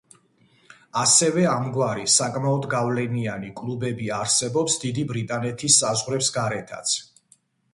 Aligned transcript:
ასევე 1.01 1.43
ამგვარი, 1.49 2.05
საკმაოდ 2.13 2.65
გავლენიანი, 2.71 3.51
კლუბები 3.61 4.09
არსებობს 4.17 4.79
დიდი 4.85 5.05
ბრიტანეთის 5.13 5.79
საზღვრებს 5.85 6.33
გარეთაც. 6.41 6.97